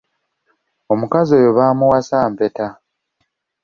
Omukazi 0.93 1.31
oyo 1.39 1.49
baamuwasa 1.57 2.17
mpeta. 2.31 2.67